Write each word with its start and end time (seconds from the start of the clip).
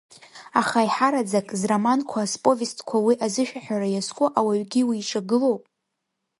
Аха 0.59 0.77
аиҳараӡак, 0.83 1.47
зроманқәа 1.59 2.21
зповестқәа 2.31 2.97
уи 3.05 3.15
азышәаҳәара 3.25 3.87
иазку 3.89 4.25
ауаҩгьы 4.39 4.81
уиҿагылоуп? 4.89 5.63